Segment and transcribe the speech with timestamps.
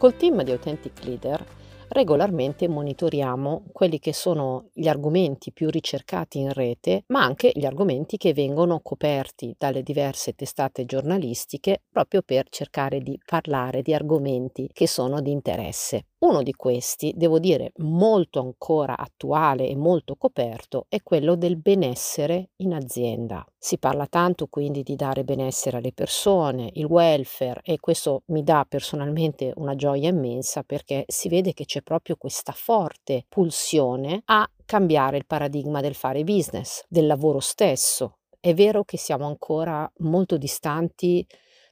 [0.00, 1.44] Col team di Authentic Leader
[1.88, 8.16] regolarmente monitoriamo quelli che sono gli argomenti più ricercati in rete, ma anche gli argomenti
[8.16, 14.88] che vengono coperti dalle diverse testate giornalistiche proprio per cercare di parlare di argomenti che
[14.88, 16.06] sono di interesse.
[16.22, 22.50] Uno di questi, devo dire molto ancora attuale e molto coperto, è quello del benessere
[22.56, 23.42] in azienda.
[23.56, 28.66] Si parla tanto quindi di dare benessere alle persone, il welfare e questo mi dà
[28.68, 35.16] personalmente una gioia immensa perché si vede che c'è proprio questa forte pulsione a cambiare
[35.16, 38.18] il paradigma del fare business, del lavoro stesso.
[38.38, 41.26] È vero che siamo ancora molto distanti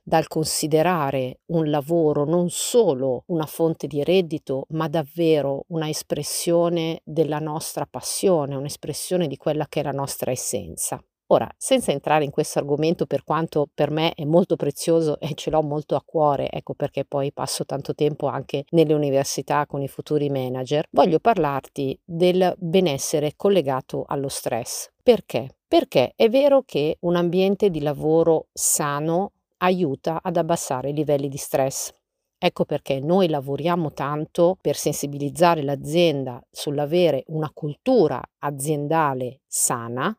[0.09, 7.39] dal considerare un lavoro non solo una fonte di reddito, ma davvero una espressione della
[7.39, 10.99] nostra passione, un'espressione di quella che è la nostra essenza.
[11.30, 15.51] Ora, senza entrare in questo argomento, per quanto per me è molto prezioso e ce
[15.51, 19.88] l'ho molto a cuore, ecco perché poi passo tanto tempo anche nelle università con i
[19.88, 24.88] futuri manager, voglio parlarti del benessere collegato allo stress.
[25.02, 25.57] Perché?
[25.69, 31.37] Perché è vero che un ambiente di lavoro sano aiuta ad abbassare i livelli di
[31.37, 31.92] stress.
[32.40, 40.16] Ecco perché noi lavoriamo tanto per sensibilizzare l'azienda sull'avere una cultura aziendale sana,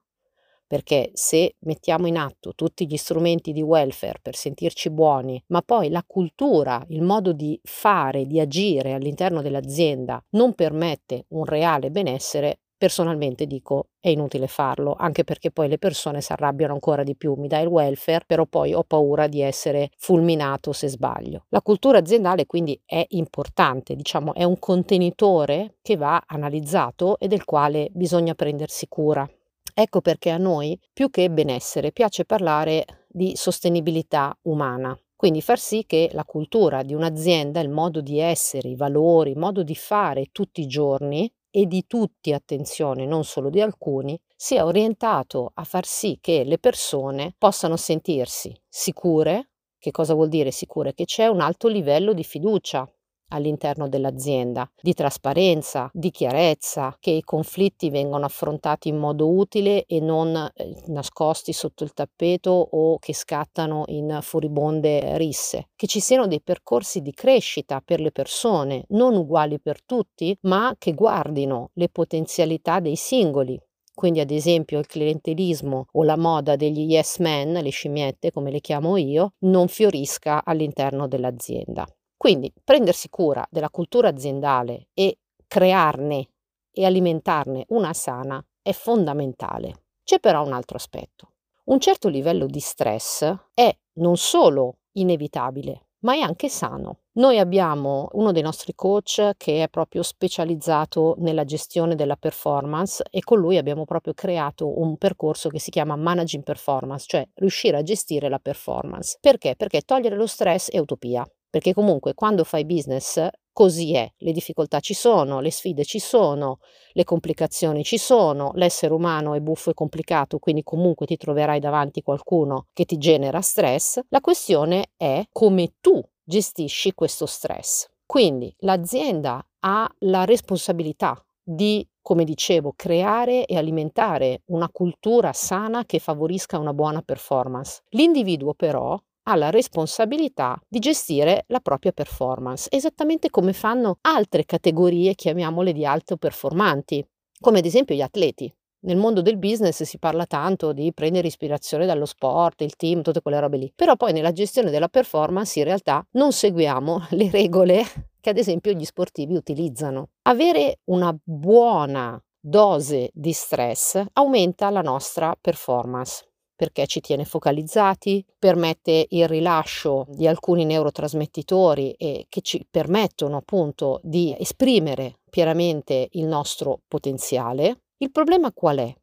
[0.68, 5.90] perché se mettiamo in atto tutti gli strumenti di welfare per sentirci buoni, ma poi
[5.90, 12.60] la cultura, il modo di fare, di agire all'interno dell'azienda non permette un reale benessere,
[12.80, 17.34] Personalmente dico è inutile farlo, anche perché poi le persone si arrabbiano ancora di più,
[17.34, 21.44] mi dai il welfare, però poi ho paura di essere fulminato se sbaglio.
[21.50, 27.44] La cultura aziendale quindi è importante, diciamo è un contenitore che va analizzato e del
[27.44, 29.30] quale bisogna prendersi cura.
[29.74, 34.98] Ecco perché a noi, più che benessere, piace parlare di sostenibilità umana.
[35.18, 39.38] Quindi far sì che la cultura di un'azienda, il modo di essere, i valori, il
[39.38, 44.66] modo di fare tutti i giorni e di tutti, attenzione, non solo di alcuni, sia
[44.66, 49.50] orientato a far sì che le persone possano sentirsi sicure.
[49.78, 50.94] Che cosa vuol dire sicure?
[50.94, 52.88] Che c'è un alto livello di fiducia
[53.30, 60.00] all'interno dell'azienda, di trasparenza, di chiarezza, che i conflitti vengano affrontati in modo utile e
[60.00, 66.28] non eh, nascosti sotto il tappeto o che scattano in furibonde risse, che ci siano
[66.28, 71.90] dei percorsi di crescita per le persone, non uguali per tutti, ma che guardino le
[71.90, 73.60] potenzialità dei singoli,
[74.00, 78.62] quindi ad esempio il clientelismo o la moda degli yes men, le scimmiette come le
[78.62, 81.86] chiamo io, non fiorisca all'interno dell'azienda.
[82.20, 86.28] Quindi prendersi cura della cultura aziendale e crearne
[86.70, 89.84] e alimentarne una sana è fondamentale.
[90.04, 91.32] C'è però un altro aspetto.
[91.68, 97.04] Un certo livello di stress è non solo inevitabile, ma è anche sano.
[97.14, 103.22] Noi abbiamo uno dei nostri coach che è proprio specializzato nella gestione della performance e
[103.22, 107.82] con lui abbiamo proprio creato un percorso che si chiama Managing Performance, cioè riuscire a
[107.82, 109.18] gestire la performance.
[109.22, 109.56] Perché?
[109.56, 114.80] Perché togliere lo stress è utopia perché comunque quando fai business così è, le difficoltà
[114.80, 116.60] ci sono, le sfide ci sono,
[116.94, 122.02] le complicazioni ci sono, l'essere umano è buffo e complicato, quindi comunque ti troverai davanti
[122.02, 127.88] qualcuno che ti genera stress, la questione è come tu gestisci questo stress.
[128.06, 136.00] Quindi l'azienda ha la responsabilità di, come dicevo, creare e alimentare una cultura sana che
[136.00, 137.82] favorisca una buona performance.
[137.90, 138.98] L'individuo però
[139.30, 145.86] ha la responsabilità di gestire la propria performance, esattamente come fanno altre categorie, chiamiamole di
[145.86, 147.06] alto performanti,
[147.40, 148.52] come ad esempio gli atleti.
[148.82, 153.22] Nel mondo del business si parla tanto di prendere ispirazione dallo sport, il team, tutte
[153.22, 157.84] quelle robe lì, però poi nella gestione della performance in realtà non seguiamo le regole
[158.20, 160.10] che ad esempio gli sportivi utilizzano.
[160.24, 166.29] Avere una buona dose di stress aumenta la nostra performance
[166.60, 174.02] perché ci tiene focalizzati, permette il rilascio di alcuni neurotrasmettitori e che ci permettono appunto
[174.04, 177.84] di esprimere pienamente il nostro potenziale.
[178.00, 178.94] Il problema qual è?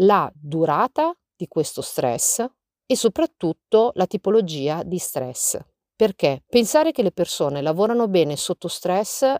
[0.00, 2.44] La durata di questo stress
[2.84, 5.58] e soprattutto la tipologia di stress.
[5.96, 9.34] Perché pensare che le persone lavorano bene sotto stress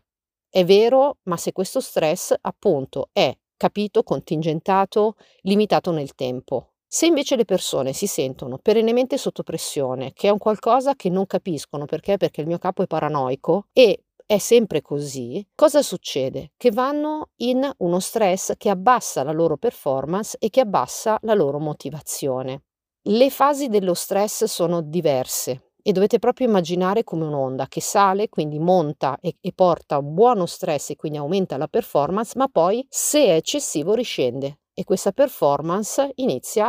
[0.48, 6.70] è vero, ma se questo stress appunto è capito, contingentato, limitato nel tempo.
[6.88, 11.26] Se invece le persone si sentono perennemente sotto pressione, che è un qualcosa che non
[11.26, 16.52] capiscono perché, perché il mio capo è paranoico e è sempre così, cosa succede?
[16.56, 21.58] Che vanno in uno stress che abbassa la loro performance e che abbassa la loro
[21.58, 22.62] motivazione.
[23.02, 28.58] Le fasi dello stress sono diverse e dovete proprio immaginare come un'onda che sale, quindi
[28.58, 33.24] monta e, e porta un buono stress e quindi aumenta la performance, ma poi se
[33.26, 36.68] è eccessivo riscende e questa performance inizia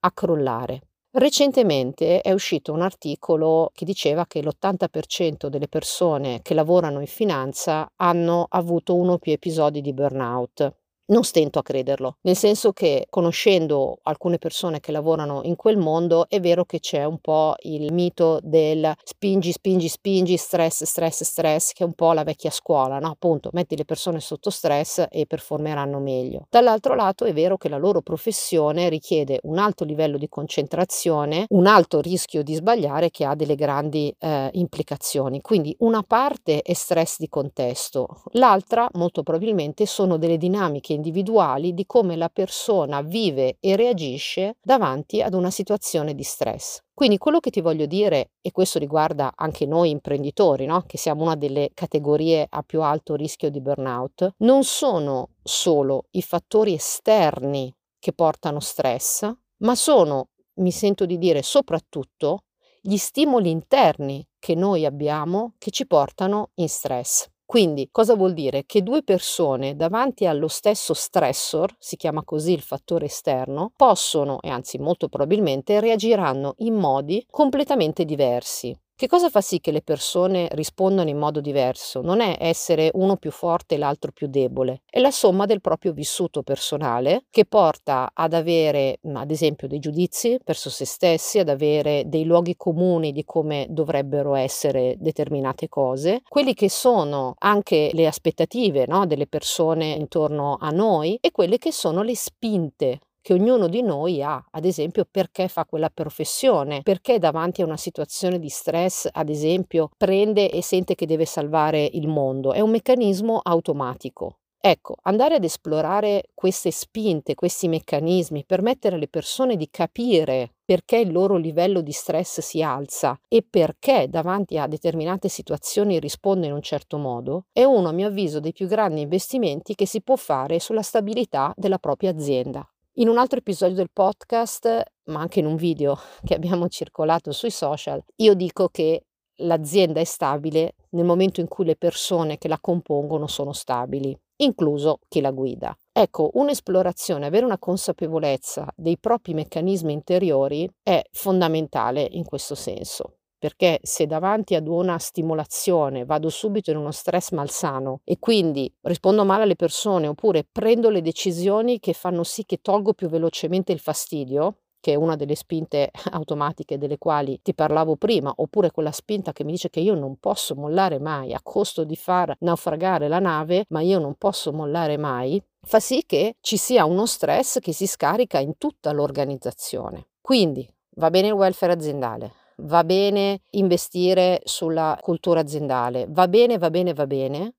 [0.00, 0.88] a crollare.
[1.12, 7.88] Recentemente è uscito un articolo che diceva che l'80% delle persone che lavorano in finanza
[7.94, 10.74] hanno avuto uno o più episodi di burnout.
[11.06, 16.26] Non stento a crederlo, nel senso che conoscendo alcune persone che lavorano in quel mondo
[16.30, 21.72] è vero che c'è un po' il mito del spingi, spingi, spingi, stress, stress, stress,
[21.72, 23.08] che è un po' la vecchia scuola, no?
[23.10, 26.46] Appunto, metti le persone sotto stress e performeranno meglio.
[26.48, 31.66] Dall'altro lato è vero che la loro professione richiede un alto livello di concentrazione, un
[31.66, 35.42] alto rischio di sbagliare che ha delle grandi eh, implicazioni.
[35.42, 41.84] Quindi una parte è stress di contesto, l'altra molto probabilmente sono delle dinamiche individuali di
[41.86, 46.80] come la persona vive e reagisce davanti ad una situazione di stress.
[46.94, 50.84] Quindi quello che ti voglio dire, e questo riguarda anche noi imprenditori, no?
[50.86, 56.22] che siamo una delle categorie a più alto rischio di burnout, non sono solo i
[56.22, 62.44] fattori esterni che portano stress, ma sono, mi sento di dire, soprattutto
[62.80, 67.26] gli stimoli interni che noi abbiamo che ci portano in stress.
[67.46, 68.64] Quindi cosa vuol dire?
[68.66, 74.48] Che due persone davanti allo stesso stressor, si chiama così il fattore esterno, possono, e
[74.50, 78.76] anzi molto probabilmente, reagiranno in modi completamente diversi.
[78.96, 82.00] Che cosa fa sì che le persone rispondano in modo diverso?
[82.00, 85.92] Non è essere uno più forte e l'altro più debole, è la somma del proprio
[85.92, 92.04] vissuto personale che porta ad avere, ad esempio, dei giudizi verso se stessi, ad avere
[92.06, 98.86] dei luoghi comuni di come dovrebbero essere determinate cose, quelli che sono anche le aspettative
[98.86, 103.80] no, delle persone intorno a noi e quelle che sono le spinte che ognuno di
[103.80, 109.08] noi ha, ad esempio perché fa quella professione, perché davanti a una situazione di stress,
[109.10, 112.52] ad esempio, prende e sente che deve salvare il mondo.
[112.52, 114.40] È un meccanismo automatico.
[114.60, 121.10] Ecco, andare ad esplorare queste spinte, questi meccanismi, permettere alle persone di capire perché il
[121.10, 126.62] loro livello di stress si alza e perché davanti a determinate situazioni risponde in un
[126.62, 130.58] certo modo, è uno, a mio avviso, dei più grandi investimenti che si può fare
[130.58, 132.66] sulla stabilità della propria azienda.
[132.98, 137.50] In un altro episodio del podcast, ma anche in un video che abbiamo circolato sui
[137.50, 139.06] social, io dico che
[139.38, 145.00] l'azienda è stabile nel momento in cui le persone che la compongono sono stabili, incluso
[145.08, 145.76] chi la guida.
[145.90, 153.78] Ecco, un'esplorazione, avere una consapevolezza dei propri meccanismi interiori è fondamentale in questo senso perché
[153.82, 159.42] se davanti ad una stimolazione vado subito in uno stress malsano e quindi rispondo male
[159.42, 164.60] alle persone oppure prendo le decisioni che fanno sì che tolgo più velocemente il fastidio,
[164.80, 169.44] che è una delle spinte automatiche delle quali ti parlavo prima, oppure quella spinta che
[169.44, 173.66] mi dice che io non posso mollare mai a costo di far naufragare la nave,
[173.68, 177.86] ma io non posso mollare mai, fa sì che ci sia uno stress che si
[177.86, 180.06] scarica in tutta l'organizzazione.
[180.22, 180.66] Quindi
[180.96, 186.92] va bene il welfare aziendale, va bene investire sulla cultura aziendale, va bene, va bene,
[186.92, 187.54] va bene,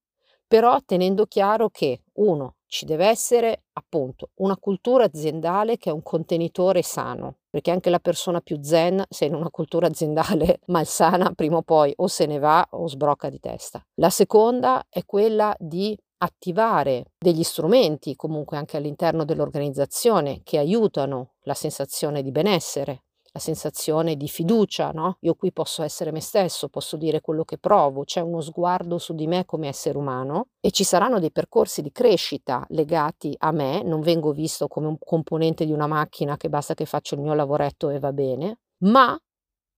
[0.48, 6.04] però tenendo chiaro che uno ci deve essere appunto una cultura aziendale che è un
[6.04, 11.58] contenitore sano, perché anche la persona più zen, se in una cultura aziendale malsana, prima
[11.58, 13.86] o poi o se ne va o sbrocca di testa.
[13.96, 21.54] La seconda è quella di attivare degli strumenti comunque anche all'interno dell'organizzazione che aiutano la
[21.54, 23.04] sensazione di benessere,
[23.36, 25.18] la sensazione di fiducia, no?
[25.20, 29.14] Io qui posso essere me stesso, posso dire quello che provo, c'è uno sguardo su
[29.14, 33.84] di me come essere umano e ci saranno dei percorsi di crescita legati a me,
[33.84, 37.34] non vengo visto come un componente di una macchina che basta che faccio il mio
[37.34, 39.20] lavoretto e va bene, ma,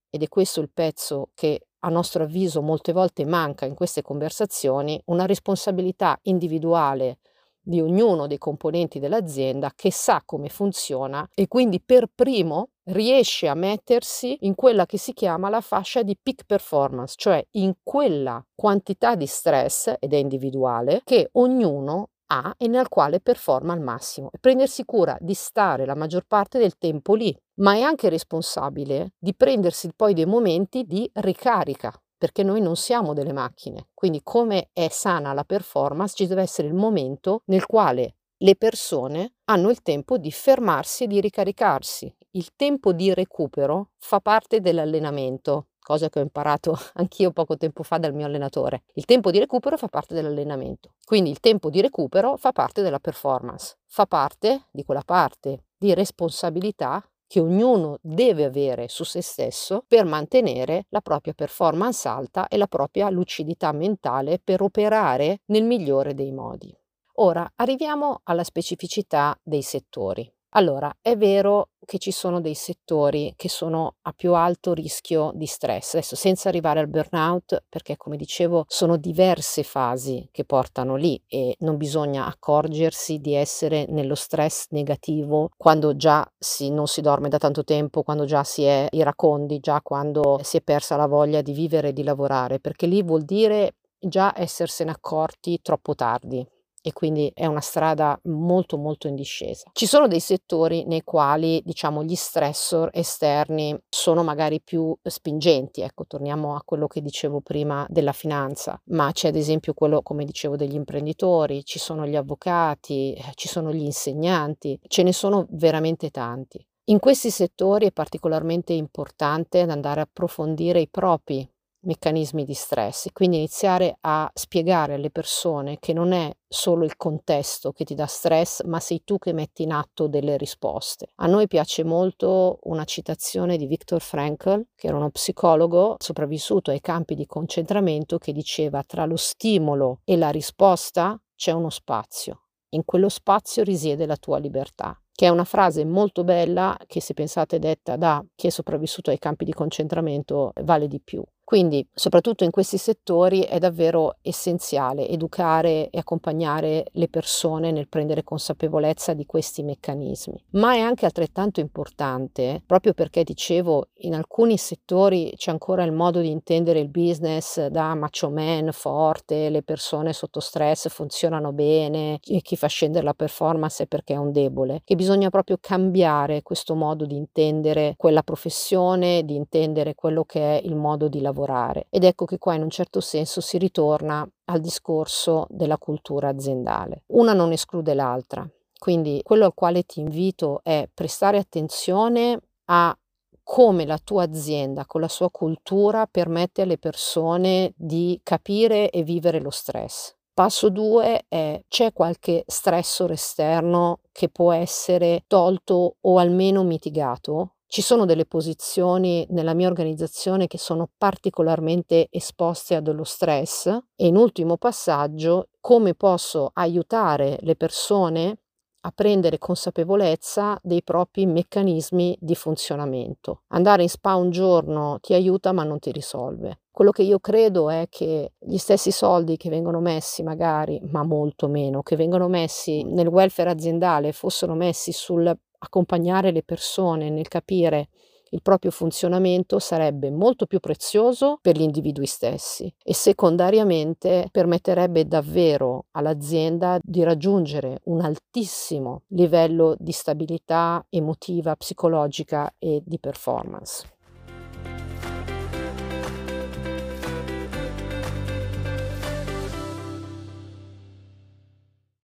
[0.08, 5.02] ed è questo il pezzo che a nostro avviso molte volte manca in queste conversazioni,
[5.06, 7.18] una responsabilità individuale
[7.68, 13.54] di ognuno dei componenti dell'azienda che sa come funziona e quindi per primo riesce a
[13.54, 19.14] mettersi in quella che si chiama la fascia di peak performance, cioè in quella quantità
[19.14, 24.30] di stress, ed è individuale, che ognuno ha e nel quale performa al massimo.
[24.32, 29.12] E prendersi cura di stare la maggior parte del tempo lì, ma è anche responsabile
[29.18, 33.88] di prendersi poi dei momenti di ricarica, perché noi non siamo delle macchine.
[33.94, 39.34] Quindi come è sana la performance, ci deve essere il momento nel quale le persone
[39.44, 42.14] hanno il tempo di fermarsi e di ricaricarsi.
[42.32, 47.98] Il tempo di recupero fa parte dell'allenamento, cosa che ho imparato anch'io poco tempo fa
[47.98, 48.82] dal mio allenatore.
[48.94, 50.94] Il tempo di recupero fa parte dell'allenamento.
[51.04, 55.94] Quindi il tempo di recupero fa parte della performance, fa parte di quella parte di
[55.94, 62.56] responsabilità che ognuno deve avere su se stesso per mantenere la propria performance alta e
[62.56, 66.76] la propria lucidità mentale per operare nel migliore dei modi.
[67.20, 70.32] Ora arriviamo alla specificità dei settori.
[70.52, 75.44] Allora, è vero che ci sono dei settori che sono a più alto rischio di
[75.46, 81.22] stress, adesso senza arrivare al burnout, perché come dicevo sono diverse fasi che portano lì
[81.26, 87.28] e non bisogna accorgersi di essere nello stress negativo quando già si, non si dorme
[87.28, 91.42] da tanto tempo, quando già si è iracondi, già quando si è persa la voglia
[91.42, 96.46] di vivere e di lavorare, perché lì vuol dire già essersene accorti troppo tardi
[96.82, 99.70] e quindi è una strada molto molto in discesa.
[99.72, 106.06] Ci sono dei settori nei quali diciamo gli stressor esterni sono magari più spingenti, ecco
[106.06, 110.56] torniamo a quello che dicevo prima della finanza, ma c'è ad esempio quello come dicevo
[110.56, 116.10] degli imprenditori, ci sono gli avvocati, eh, ci sono gli insegnanti, ce ne sono veramente
[116.10, 116.64] tanti.
[116.88, 121.46] In questi settori è particolarmente importante andare a approfondire i propri
[121.80, 127.72] meccanismi di stress quindi iniziare a spiegare alle persone che non è solo il contesto
[127.72, 131.08] che ti dà stress, ma sei tu che metti in atto delle risposte.
[131.16, 136.80] A noi piace molto una citazione di Viktor Frankl, che era uno psicologo sopravvissuto ai
[136.80, 142.44] campi di concentramento, che diceva tra lo stimolo e la risposta c'è uno spazio.
[142.70, 147.12] In quello spazio risiede la tua libertà che è una frase molto bella che se
[147.12, 151.24] pensate detta da chi è sopravvissuto ai campi di concentramento vale di più.
[151.48, 158.22] Quindi, soprattutto in questi settori, è davvero essenziale educare e accompagnare le persone nel prendere
[158.22, 160.44] consapevolezza di questi meccanismi.
[160.50, 166.20] Ma è anche altrettanto importante, proprio perché dicevo, in alcuni settori c'è ancora il modo
[166.20, 172.56] di intendere il business da macho man forte, le persone sotto stress funzionano bene, chi
[172.56, 177.06] fa scendere la performance è perché è un debole, che bisogna proprio cambiare questo modo
[177.06, 181.86] di intendere quella professione, di intendere quello che è il modo di lavorare lavorare.
[181.90, 187.04] Ed ecco che qua in un certo senso si ritorna al discorso della cultura aziendale.
[187.08, 188.48] Una non esclude l'altra.
[188.76, 192.96] Quindi quello al quale ti invito è prestare attenzione a
[193.42, 199.40] come la tua azienda con la sua cultura permette alle persone di capire e vivere
[199.40, 200.14] lo stress.
[200.34, 207.82] Passo 2 è c'è qualche stressor esterno che può essere tolto o almeno mitigato ci
[207.82, 214.16] sono delle posizioni nella mia organizzazione che sono particolarmente esposte a dello stress e in
[214.16, 218.38] ultimo passaggio come posso aiutare le persone
[218.80, 223.42] a prendere consapevolezza dei propri meccanismi di funzionamento.
[223.48, 226.60] Andare in spa un giorno ti aiuta ma non ti risolve.
[226.70, 231.48] Quello che io credo è che gli stessi soldi che vengono messi magari, ma molto
[231.48, 237.88] meno, che vengono messi nel welfare aziendale fossero messi sul accompagnare le persone nel capire
[238.30, 245.86] il proprio funzionamento sarebbe molto più prezioso per gli individui stessi e secondariamente permetterebbe davvero
[245.92, 253.97] all'azienda di raggiungere un altissimo livello di stabilità emotiva, psicologica e di performance.